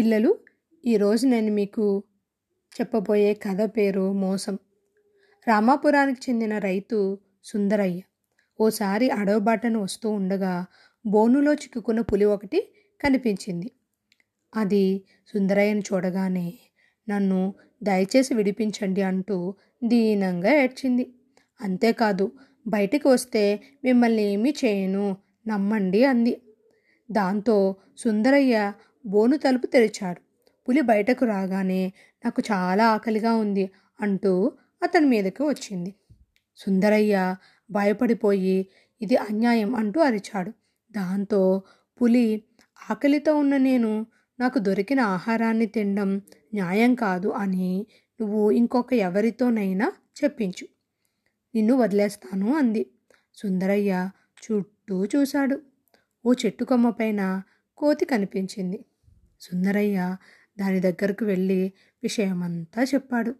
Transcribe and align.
పిల్లలు 0.00 0.38
ఈరోజు 0.86 1.26
నేను 1.26 1.52
మీకు 1.52 2.02
చెప్పబోయే 2.80 3.34
కథ 3.34 3.70
పేరు 3.76 4.12
మోసం. 4.12 4.58
రామాపురానికి 5.48 6.30
చెందిన 6.30 6.58
రైతు 6.58 7.18
సుందరయ్య 7.44 8.00
ఓసారి 8.60 9.10
అడవబాటను 9.10 9.82
వస్తూ 9.82 10.10
ఉండగా 10.10 10.66
బోనులో 11.06 11.54
చిక్కుకున్న 11.54 12.00
పులి 12.00 12.24
ఒకటి 12.24 12.72
కనిపించింది. 13.04 13.70
అది 14.56 15.04
సుందరయ్యను 15.26 15.80
చూడగానే 15.80 16.54
నన్ను 17.08 17.54
దయచేసి 17.82 18.34
విడిపించండి 18.34 19.02
అంటూ 19.02 19.54
దీనంగా 19.84 20.52
ఏడ్చింది. 20.52 21.12
అంతేకాదు 21.60 22.32
బయటికి 22.66 23.08
వస్తే 23.08 23.60
మిమ్మల్ని 23.84 24.22
ఏమీ 24.22 24.54
చేయను 24.64 25.16
నమ్మండి 25.48 26.04
అంది. 26.04 26.42
దాంతో 27.10 27.76
సుందరయ్య 27.98 28.72
బోను 29.06 29.36
తలుపు 29.36 29.66
తెరిచాడు. 29.66 30.20
పులి 30.68 30.80
బయటకు 30.80 31.24
రాగానే 31.24 31.92
నాకు 32.24 32.42
చాలా 32.52 32.88
ఆకలిగా 32.88 33.34
ఉంది 33.34 33.70
అంటూ 34.00 34.52
అతని 34.82 35.06
మీదకి 35.06 35.42
వచ్చింది. 35.42 35.94
సుందరయ్య 36.56 37.36
భయపడిపోయి 37.70 38.68
ఇది 39.02 39.16
అన్యాయం 39.16 39.74
అంటూ 39.74 40.00
అరిచాడు. 40.00 40.50
దాంతో 40.92 41.62
పులి 42.02 42.44
ఆకలితో 42.90 43.38
ఉన్న 43.38 43.56
నేను 43.56 44.06
నాకు 44.40 44.58
దొరికిన 44.58 45.00
ఆహారాన్ని 45.00 45.66
తినడం 45.66 46.16
న్యాయం 46.54 46.94
కాదు 46.94 47.28
అని 47.28 47.86
నువ్వు 48.20 48.50
ఇంకొక 48.50 48.92
ఎవరితోనైనా 48.92 49.92
చెప్పించు. 50.24 50.68
నిన్ను 51.54 51.74
వదిలేస్తాను 51.74 52.56
అంది. 52.56 52.90
సుందరయ్య 53.34 54.10
చుట్టూ 54.44 55.04
చూశాడు. 55.04 55.60
ఓ 56.26 56.32
చెట్టు 56.32 56.64
కొమ్మ 56.64 56.90
పైన 56.90 57.42
కోతి 57.80 58.04
కనిపించింది. 58.04 58.84
సుందరయ్య 59.40 60.16
దాని 60.58 60.80
దగ్గరకు 60.80 61.24
వెళ్ళి 61.24 61.72
విషయమంతా 62.02 62.82
చెప్పాడు. 62.82 63.34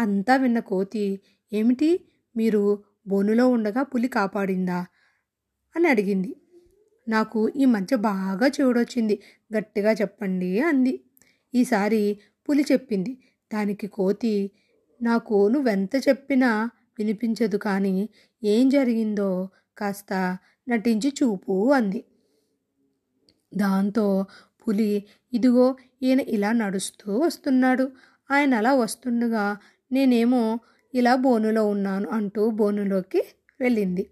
అంతా 0.00 0.36
విన్న 0.36 0.58
కోతి 0.58 1.20
ఏమిటి? 1.52 2.04
మీరు 2.36 2.84
బోనులో 3.06 3.48
ఉండగా 3.48 3.82
పులి 3.82 4.08
కాపాడిందా? 4.08 4.86
అని 5.76 5.88
అడిగింది. 5.88 6.36
నాకు 7.08 7.48
ఈ 7.48 7.64
మధ్య 7.64 7.96
బాగా 7.96 8.50
చూడొచ్చింది 8.60 9.22
గట్టిగా 9.56 9.92
చెప్పండి 9.92 10.60
అంది. 10.60 11.04
ఈసారి 11.54 12.18
పులి 12.48 12.64
చెప్పింది. 12.72 13.18
దానికి 13.54 13.86
కోతి 13.86 14.50
నాకు 15.02 15.48
నువ్వెంత 15.48 15.90
చెప్పినా 15.96 16.70
వినిపించదు 16.98 17.56
కానీ 17.56 18.08
ఏం 18.44 18.68
జరిగిందో 18.68 19.48
కాస్త 19.78 20.38
నటించి 20.68 21.12
చూపు 21.22 21.72
అంది. 21.72 22.04
దాంతో 23.54 24.26
పులి 24.68 25.04
ఇదిగో 25.32 25.76
ఈయన 26.02 26.20
ఇలా 26.20 26.52
నడుస్తూ 26.52 27.18
వస్తున్నాడు. 27.18 27.90
ఆయన 28.30 28.54
అలా 28.54 28.74
వస్తుండగా 28.74 29.56
నేనేమో 29.92 30.58
ఇలా 30.94 31.14
బోనులో 31.14 31.66
ఉన్నాను 31.68 32.08
అంటూ 32.08 32.50
బోనులోకి 32.50 33.22
వెళ్ళింది. 33.60 34.10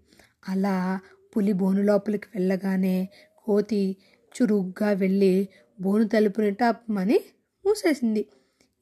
అలా 0.49 0.99
పులి 1.37 1.53
బోను 1.53 1.81
లోపలికి 1.81 2.27
వెళ్ళగానే 2.35 3.09
కోతి 3.37 3.97
చురుగ్గా 4.35 4.91
వెళ్ళి 4.91 5.47
బోను 5.81 6.07
తలుపుని 6.07 6.51
టప్మని 6.51 7.19
మూసేసింది. 7.65 8.25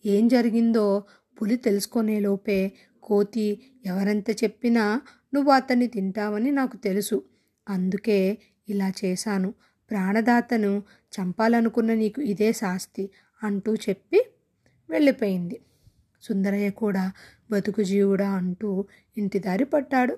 ఏం 0.05 0.27
జరిగిందో 0.27 1.03
పులి 1.41 1.55
తెలుసుకునే 1.55 2.19
లోపే 2.19 2.71
కోతి 3.03 3.61
ఎవరెంత 3.85 4.29
చెప్పినా 4.31 5.01
నువ్వు 5.33 5.51
అతన్ని 5.51 5.87
తింటావని 5.87 6.51
నాకు 6.51 6.77
తెలుసు. 6.77 7.23
అందుకే 7.69 8.37
ఇలా 8.69 8.91
చేశాను. 9.05 9.53
ప్రాణదాతను 9.89 10.83
చంపాలనుకున్న 11.13 11.93
నీకు 11.93 12.21
ఇదే 12.21 12.53
శాస్తి 12.53 13.09
అంటూ 13.43 13.75
చెప్పి 13.75 14.25
వెళ్ళిపోయింది. 14.89 15.61
సుందరయ్య 16.21 16.69
కూడా 16.69 17.11
బతుకు 17.51 17.83
జీవుడా 17.83 18.29
అంటూ 18.31 18.85
ఇంటి 19.17 19.39
దారి 19.39 19.65
పట్టాడు. 19.65 20.17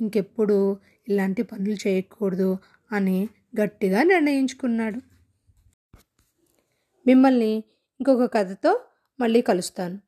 ఇంకెప్పుడు 0.00 0.76
ఇలాంటి 1.08 1.42
పనులు 1.42 1.88
చేయకూడదు 1.88 2.58
అని 2.92 3.28
గట్టిగా 3.60 4.02
నిర్ణయించుకున్నాడు. 4.02 5.00
మిమ్మల్ని 7.06 7.64
ఇంకొక 8.00 8.34
కథతో 8.34 8.80
మళ్ళీ 9.20 9.40
కలుస్తాను. 9.40 10.05